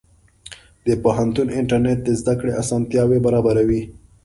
د 0.85 0.87
پوهنتون 1.03 1.47
انټرنېټ 1.59 1.99
د 2.03 2.09
زده 2.19 2.33
کړې 2.39 2.51
اسانتیا 2.61 3.03
برابروي. 3.25 3.81